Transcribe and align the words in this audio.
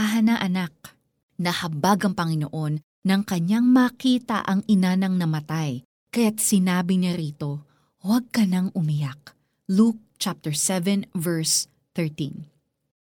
kamatahan 0.00 0.32
na 0.32 0.36
anak. 0.40 0.72
Nahabag 1.36 2.08
ang 2.08 2.14
Panginoon 2.16 2.80
nang 3.04 3.20
kanyang 3.20 3.68
makita 3.68 4.40
ang 4.48 4.64
ina 4.64 4.96
ng 4.96 5.20
namatay, 5.20 5.84
kaya't 6.08 6.40
sinabi 6.40 6.96
niya 6.96 7.20
rito, 7.20 7.68
Huwag 8.00 8.32
ka 8.32 8.48
nang 8.48 8.72
umiyak. 8.72 9.36
Luke 9.68 10.00
chapter 10.16 10.56
7 10.56 11.04
verse 11.12 11.68
13. 11.92 12.48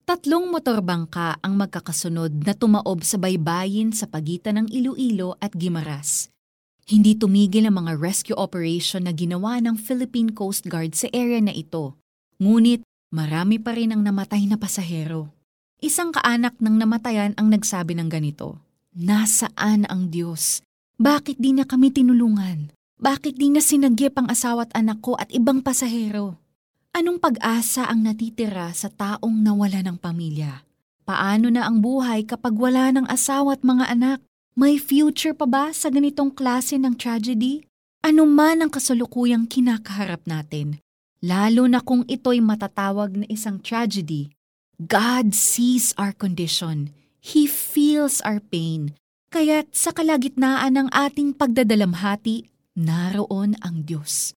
Tatlong 0.05 0.53
motorbangka 0.53 1.41
ang 1.41 1.57
magkakasunod 1.57 2.45
na 2.45 2.53
tumaob 2.53 3.01
sa 3.01 3.17
baybayin 3.17 3.89
sa 3.89 4.05
pagitan 4.05 4.61
ng 4.61 4.67
Iloilo 4.69 5.33
at 5.41 5.57
Gimaras. 5.57 6.29
Hindi 6.85 7.17
tumigil 7.17 7.73
ang 7.73 7.89
mga 7.89 7.97
rescue 7.97 8.37
operation 8.37 9.09
na 9.09 9.17
ginawa 9.17 9.57
ng 9.57 9.81
Philippine 9.81 10.29
Coast 10.29 10.69
Guard 10.69 10.93
sa 10.93 11.09
area 11.09 11.41
na 11.41 11.57
ito. 11.57 11.97
Ngunit 12.37 12.85
marami 13.09 13.57
pa 13.57 13.73
rin 13.73 13.97
ang 13.97 14.05
namatay 14.05 14.45
na 14.45 14.61
pasahero. 14.61 15.33
Isang 15.83 16.15
kaanak 16.15 16.55
ng 16.63 16.79
namatayan 16.79 17.35
ang 17.35 17.51
nagsabi 17.51 17.91
ng 17.99 18.07
ganito, 18.07 18.55
Nasaan 18.95 19.83
ang 19.91 20.07
Diyos? 20.07 20.63
Bakit 20.95 21.43
di 21.43 21.51
na 21.51 21.67
kami 21.67 21.91
tinulungan? 21.91 22.71
Bakit 23.03 23.35
di 23.35 23.51
na 23.51 23.59
sinagyip 23.59 24.15
ang 24.15 24.31
asawa 24.31 24.63
at 24.63 24.71
anak 24.79 25.03
ko 25.03 25.19
at 25.19 25.27
ibang 25.35 25.59
pasahero? 25.59 26.39
Anong 26.95 27.19
pag-asa 27.19 27.83
ang 27.83 27.99
natitira 27.99 28.71
sa 28.71 28.87
taong 28.87 29.43
nawala 29.43 29.83
ng 29.83 29.99
pamilya? 29.99 30.63
Paano 31.03 31.51
na 31.51 31.67
ang 31.67 31.83
buhay 31.83 32.23
kapag 32.23 32.55
wala 32.55 32.95
ng 32.95 33.03
asawa 33.11 33.59
at 33.59 33.67
mga 33.67 33.91
anak? 33.91 34.23
May 34.55 34.79
future 34.79 35.35
pa 35.35 35.43
ba 35.43 35.75
sa 35.75 35.91
ganitong 35.91 36.31
klase 36.31 36.79
ng 36.79 36.95
tragedy? 36.95 37.67
Ano 37.99 38.23
man 38.23 38.63
ang 38.63 38.71
kasalukuyang 38.71 39.51
kinakaharap 39.51 40.23
natin, 40.31 40.79
lalo 41.19 41.67
na 41.67 41.83
kung 41.83 42.07
ito'y 42.07 42.39
matatawag 42.39 43.19
na 43.19 43.27
isang 43.27 43.59
tragedy, 43.59 44.31
God 44.81 45.37
sees 45.37 45.93
our 46.01 46.13
condition 46.13 46.93
He 47.23 47.47
feels 47.47 48.19
our 48.27 48.43
pain. 48.43 48.99
Kaya't 49.31 49.71
sa 49.71 49.95
kalagitnaan 49.95 50.75
ng 50.75 50.89
ating 50.91 51.39
pagdadalamhati, 51.39 52.51
naroon 52.75 53.55
ang 53.63 53.87
Diyos. 53.87 54.35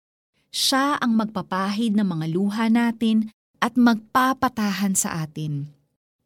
Siya 0.55 0.95
ang 1.03 1.19
magpapahid 1.19 1.99
ng 1.99 2.07
mga 2.07 2.27
luha 2.31 2.71
natin 2.71 3.35
at 3.59 3.75
magpapatahan 3.75 4.95
sa 4.95 5.27
atin. 5.27 5.75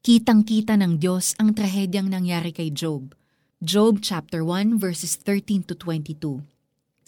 Kitang-kita 0.04 0.76
ng 0.76 1.00
Diyos 1.00 1.32
ang 1.40 1.56
trahedyang 1.56 2.12
nangyari 2.12 2.52
kay 2.52 2.68
Job. 2.68 3.16
Job 3.64 4.04
chapter 4.04 4.44
1 4.44 4.76
verses 4.76 5.16
13 5.16 5.64
to 5.64 5.72
22. 5.72 6.44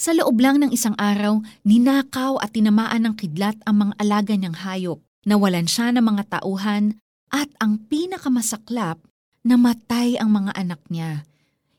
Sa 0.00 0.16
loob 0.16 0.40
lang 0.40 0.64
ng 0.64 0.72
isang 0.72 0.96
araw, 0.96 1.44
ninakaw 1.68 2.40
at 2.40 2.56
tinamaan 2.56 3.04
ng 3.04 3.14
kidlat 3.20 3.60
ang 3.68 3.84
mga 3.84 3.94
alaga 4.00 4.32
niyang 4.32 4.56
hayop. 4.56 5.04
Nawalan 5.22 5.70
siya 5.70 5.94
ng 5.94 6.02
mga 6.02 6.38
tauhan 6.38 6.98
at 7.30 7.46
ang 7.62 7.78
pinakamasaklap, 7.86 8.98
namatay 9.46 10.18
ang 10.18 10.34
mga 10.34 10.52
anak 10.58 10.82
niya. 10.90 11.22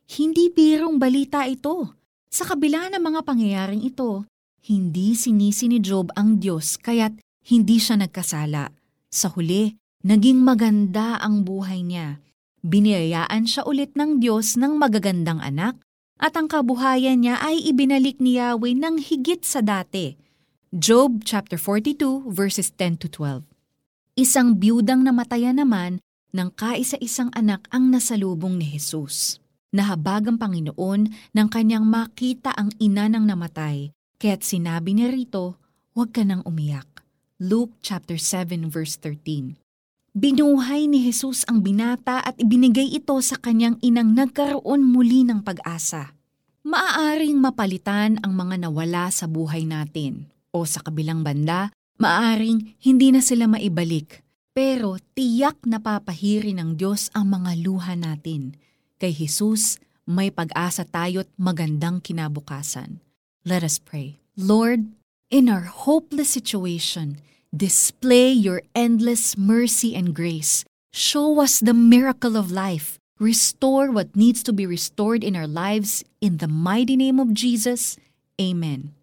Hindi 0.08 0.47
birong 0.47 0.95
balita 0.95 1.44
ito. 1.44 1.91
Sa 2.31 2.47
kabila 2.47 2.88
ng 2.89 3.03
mga 3.03 3.19
pangyayaring 3.27 3.83
ito, 3.83 4.23
hindi 4.63 5.11
sinisi 5.11 5.67
ni 5.67 5.83
Job 5.83 6.16
ang 6.16 6.39
Diyos 6.39 6.80
kaya't 6.80 7.19
hindi 7.44 7.75
siya 7.83 8.00
nagkasala. 8.00 8.72
Sa 9.11 9.27
huli, 9.35 9.75
naging 10.07 10.39
maganda 10.39 11.19
ang 11.19 11.44
buhay 11.44 11.83
niya. 11.83 12.23
Biniyayaan 12.63 13.44
siya 13.44 13.67
ulit 13.67 13.91
ng 14.00 14.23
Diyos 14.23 14.55
ng 14.55 14.80
magagandang 14.80 15.44
anak 15.44 15.75
at 16.16 16.39
ang 16.39 16.47
kabuhayan 16.47 17.19
niya 17.19 17.44
ay 17.44 17.59
ibinalik 17.59 18.23
ni 18.23 18.39
Yahweh 18.39 18.72
ng 18.80 19.03
higit 19.03 19.44
sa 19.44 19.59
dati. 19.59 20.16
Job 20.73 21.21
chapter 21.21 21.53
42 21.53 22.33
verses 22.33 22.73
10 22.73 22.97
to 22.97 23.05
12. 23.05 23.45
Isang 24.17 24.57
biyudang 24.57 25.05
namatayan 25.05 25.61
naman 25.61 26.02
ng 26.33 26.49
kaisa-isang 26.49 27.29
anak 27.38 27.69
ang 27.69 27.93
nasalubong 27.93 28.57
ni 28.57 28.66
Jesus. 28.73 29.38
Nahabag 29.69 30.33
ang 30.33 30.41
Panginoon 30.41 31.13
nang 31.29 31.45
kanyang 31.53 31.85
makita 31.85 32.57
ang 32.57 32.73
ina 32.81 33.05
ng 33.05 33.21
namatay, 33.21 33.94
kaya't 34.17 34.41
sinabi 34.41 34.97
niya 34.97 35.13
rito, 35.13 35.62
huwag 35.94 36.09
ka 36.09 36.25
nang 36.25 36.41
umiyak. 36.41 37.06
Luke 37.38 37.78
chapter 37.85 38.17
7 38.17 38.66
verse 38.66 38.97
13. 38.97 39.53
Binuhay 40.17 40.89
ni 40.89 41.06
Jesus 41.06 41.45
ang 41.45 41.62
binata 41.62 42.17
at 42.17 42.33
ibinigay 42.41 42.89
ito 42.89 43.13
sa 43.22 43.38
kanyang 43.38 43.78
inang 43.85 44.17
nagkaroon 44.17 44.81
muli 44.81 45.22
ng 45.22 45.45
pag-asa. 45.45 46.17
Maaaring 46.66 47.38
mapalitan 47.38 48.17
ang 48.25 48.33
mga 48.33 48.66
nawala 48.66 49.13
sa 49.13 49.29
buhay 49.29 49.69
natin 49.69 50.32
o 50.53 50.64
sa 50.64 50.86
kabilang 50.86 51.25
banda, 51.25 51.74
maaaring 51.97 52.78
hindi 52.80 53.09
na 53.09 53.19
sila 53.19 53.50
maibalik. 53.50 54.22
Pero 54.53 55.02
tiyak 55.18 55.66
na 55.66 55.81
papahiri 55.81 56.53
ng 56.53 56.78
Diyos 56.78 57.09
ang 57.18 57.34
mga 57.34 57.58
luha 57.66 57.97
natin. 57.97 58.53
Kay 59.02 59.12
Jesus, 59.12 59.81
may 60.06 60.30
pag-asa 60.30 60.86
tayo't 60.86 61.28
magandang 61.42 62.06
kinabukasan. 62.06 63.02
Let 63.42 63.66
us 63.66 63.81
pray. 63.81 64.22
Lord, 64.38 64.94
in 65.34 65.50
our 65.50 65.66
hopeless 65.66 66.38
situation, 66.38 67.18
Display 67.53 68.34
your 68.34 68.66
endless 68.74 69.38
mercy 69.38 69.94
and 69.94 70.18
grace. 70.18 70.66
Show 70.90 71.38
us 71.38 71.62
the 71.62 71.78
miracle 71.78 72.34
of 72.34 72.50
life. 72.50 72.97
Restore 73.19 73.94
what 73.94 74.18
needs 74.18 74.42
to 74.50 74.53
be 74.53 74.66
restored 74.66 75.24
in 75.24 75.38
our 75.38 75.46
lives. 75.46 76.02
In 76.18 76.42
the 76.42 76.50
mighty 76.50 76.97
name 76.97 77.22
of 77.22 77.38
Jesus, 77.38 77.96
Amen. 78.42 78.97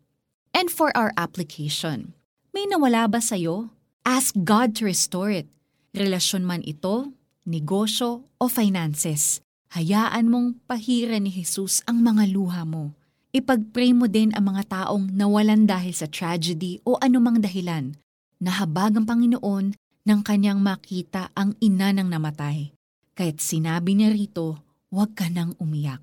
And 0.51 0.69
for 0.69 0.91
our 0.99 1.15
application, 1.15 2.15
may 2.51 2.67
nawala 2.67 3.07
ba 3.07 3.23
sa'yo? 3.23 3.71
Ask 4.03 4.35
God 4.35 4.75
to 4.81 4.89
restore 4.89 5.31
it. 5.31 5.47
Relasyon 5.95 6.43
man 6.47 6.63
ito, 6.67 7.15
negosyo 7.47 8.27
o 8.39 8.45
finances. 8.51 9.43
Hayaan 9.75 10.31
mong 10.31 10.59
pahira 10.67 11.17
ni 11.23 11.31
Jesus 11.31 11.83
ang 11.87 12.03
mga 12.03 12.31
luha 12.35 12.67
mo. 12.67 12.95
Ipag-pray 13.31 13.95
mo 13.95 14.11
din 14.11 14.35
ang 14.35 14.51
mga 14.51 14.67
taong 14.67 15.15
nawalan 15.15 15.67
dahil 15.67 15.95
sa 15.95 16.11
tragedy 16.11 16.83
o 16.83 16.99
anumang 16.99 17.39
dahilan 17.39 17.95
nahabag 18.41 18.97
ang 18.97 19.05
Panginoon 19.05 19.77
nang 20.09 20.25
kanyang 20.25 20.65
makita 20.65 21.29
ang 21.37 21.53
ina 21.61 21.93
ng 21.93 22.09
namatay. 22.09 22.73
Kaya't 23.13 23.39
sinabi 23.39 24.01
niya 24.01 24.17
rito, 24.17 24.65
huwag 24.89 25.13
ka 25.13 25.29
nang 25.29 25.53
umiyak. 25.61 26.01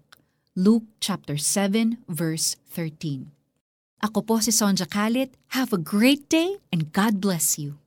Luke 0.53 0.85
chapter 1.01 1.35
7 1.35 2.05
verse 2.05 2.61
13. 2.71 3.36
Ako 3.97 4.21
po 4.21 4.37
si 4.37 4.53
Sonja 4.53 4.85
Kalit. 4.85 5.33
Have 5.57 5.73
a 5.73 5.81
great 5.81 6.29
day 6.29 6.61
and 6.69 6.93
God 6.93 7.17
bless 7.17 7.57
you. 7.57 7.81